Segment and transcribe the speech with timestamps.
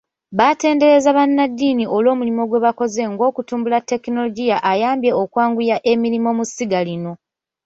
[0.37, 7.13] Baatenderezza bannaddiini olw'omulimu gwe bakoze ng'okutumbula tekinologiya ayambye okwanguya emirimu mu ssiga lino.